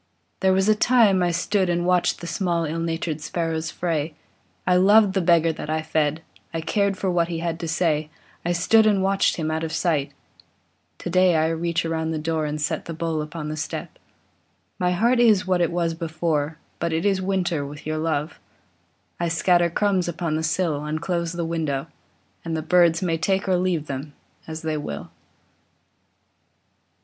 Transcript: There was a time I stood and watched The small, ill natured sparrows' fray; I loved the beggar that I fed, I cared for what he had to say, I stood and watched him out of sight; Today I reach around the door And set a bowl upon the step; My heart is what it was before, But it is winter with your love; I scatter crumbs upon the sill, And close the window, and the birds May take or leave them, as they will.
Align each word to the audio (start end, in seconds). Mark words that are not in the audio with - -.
There 0.39 0.51
was 0.51 0.67
a 0.67 0.73
time 0.73 1.21
I 1.21 1.29
stood 1.29 1.69
and 1.69 1.85
watched 1.85 2.21
The 2.21 2.25
small, 2.25 2.65
ill 2.65 2.79
natured 2.79 3.21
sparrows' 3.21 3.69
fray; 3.69 4.15
I 4.65 4.75
loved 4.75 5.13
the 5.13 5.21
beggar 5.21 5.53
that 5.53 5.69
I 5.69 5.83
fed, 5.83 6.23
I 6.51 6.59
cared 6.59 6.97
for 6.97 7.11
what 7.11 7.27
he 7.27 7.37
had 7.37 7.59
to 7.59 7.67
say, 7.67 8.09
I 8.43 8.51
stood 8.51 8.87
and 8.87 9.03
watched 9.03 9.35
him 9.35 9.51
out 9.51 9.63
of 9.63 9.71
sight; 9.71 10.11
Today 10.97 11.35
I 11.35 11.49
reach 11.49 11.85
around 11.85 12.09
the 12.09 12.17
door 12.17 12.45
And 12.47 12.59
set 12.59 12.89
a 12.89 12.95
bowl 12.95 13.21
upon 13.21 13.49
the 13.49 13.55
step; 13.55 13.99
My 14.79 14.89
heart 14.89 15.19
is 15.19 15.45
what 15.45 15.61
it 15.61 15.71
was 15.71 15.93
before, 15.93 16.57
But 16.79 16.91
it 16.91 17.05
is 17.05 17.21
winter 17.21 17.63
with 17.63 17.85
your 17.85 17.99
love; 17.99 18.39
I 19.19 19.27
scatter 19.27 19.69
crumbs 19.69 20.07
upon 20.07 20.35
the 20.35 20.41
sill, 20.41 20.83
And 20.83 20.99
close 20.99 21.33
the 21.33 21.45
window, 21.45 21.85
and 22.43 22.57
the 22.57 22.63
birds 22.63 23.03
May 23.03 23.19
take 23.19 23.47
or 23.47 23.55
leave 23.57 23.85
them, 23.85 24.13
as 24.47 24.63
they 24.63 24.77
will. 24.77 25.11